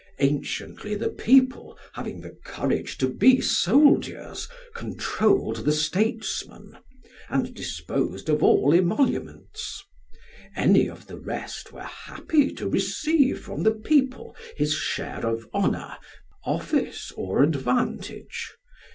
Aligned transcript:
Anciently 0.17 0.95
the 0.95 1.11
people, 1.11 1.77
having 1.93 2.21
the 2.21 2.35
courage 2.43 2.97
to 2.97 3.07
be 3.07 3.39
soldiers, 3.39 4.47
controlled 4.73 5.57
the 5.57 5.71
statesmen, 5.71 6.79
and 7.29 7.53
disposed 7.53 8.27
of 8.27 8.41
all 8.41 8.73
emoluments; 8.73 9.83
any 10.55 10.89
of 10.89 11.05
the 11.05 11.19
rest 11.19 11.71
were 11.71 11.81
happy 11.83 12.51
to 12.51 12.67
receive 12.67 13.41
from 13.41 13.61
the 13.61 13.75
people 13.75 14.35
his 14.57 14.73
share 14.73 15.23
of 15.23 15.47
honour, 15.53 15.97
office, 16.45 17.11
or 17.15 17.43
advantage. 17.43 18.49